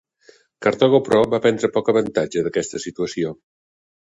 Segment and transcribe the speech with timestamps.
[0.65, 3.37] Cartago, però, va prendre poc avantatge d'aquesta situació.